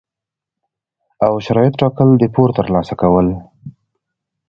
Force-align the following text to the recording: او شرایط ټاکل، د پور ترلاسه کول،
او 1.25 1.33
شرایط 1.45 1.73
ټاکل، 1.81 2.09
د 2.17 2.23
پور 2.33 2.49
ترلاسه 2.57 2.93
کول، 3.01 3.27